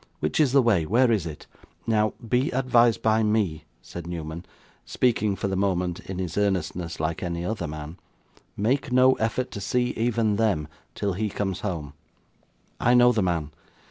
[0.19, 0.83] Which is the way?
[0.83, 1.45] Where is it?'
[1.85, 4.47] 'Now, be advised by me,' said Newman,
[4.83, 7.99] speaking for the moment, in his earnestness, like any other man
[8.57, 11.93] 'make no effort to see even them, till he comes home.
[12.79, 13.51] I know the man.